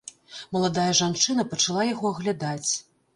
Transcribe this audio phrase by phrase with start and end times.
[0.55, 2.71] Маладая жанчына пачала яго аглядаць.